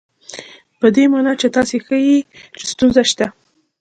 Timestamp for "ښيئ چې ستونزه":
1.85-3.03